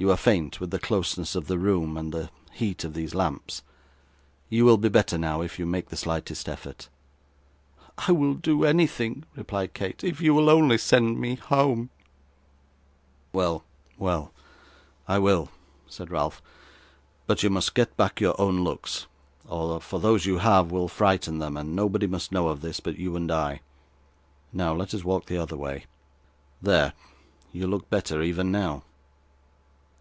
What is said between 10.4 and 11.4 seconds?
only send me